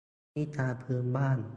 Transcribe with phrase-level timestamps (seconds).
[0.35, 1.39] นิทานพื้นบ้าน